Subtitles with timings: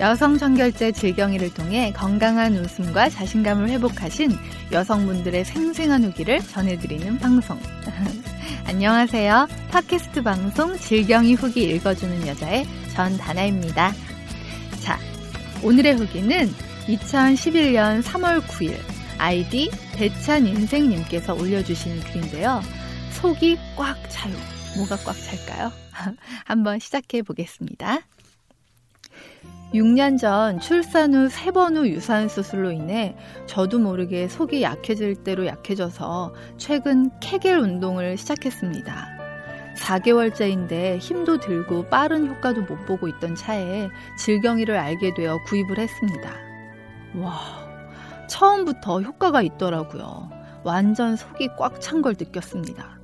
[0.00, 4.32] 여성 청결제 질경이를 통해 건강한 웃음과 자신감을 회복하신
[4.72, 7.58] 여성분들의 생생한 후기를 전해드리는 방송.
[8.66, 9.46] 안녕하세요.
[9.70, 13.92] 팟캐스트 방송 질경이 후기 읽어주는 여자의 전다나입니다.
[14.82, 14.98] 자,
[15.62, 16.48] 오늘의 후기는
[16.88, 18.76] 2011년 3월 9일
[19.18, 22.60] 아이디 대찬 인생님께서 올려주신 글인데요.
[23.12, 24.34] 속이 꽉 차요.
[24.76, 25.70] 뭐가 꽉 찰까요?
[26.44, 28.00] 한번 시작해 보겠습니다.
[29.74, 37.58] 6년 전 출산 후세번후 유산 수술로 인해 저도 모르게 속이 약해질 대로 약해져서 최근 케겔
[37.58, 39.08] 운동을 시작했습니다.
[39.76, 43.88] 4개월째인데 힘도 들고 빠른 효과도 못 보고 있던 차에
[44.20, 46.30] 질경이를 알게 되어 구입을 했습니다.
[47.16, 47.34] 와,
[48.28, 50.30] 처음부터 효과가 있더라고요.
[50.62, 53.00] 완전 속이 꽉 찬 걸 느꼈습니다.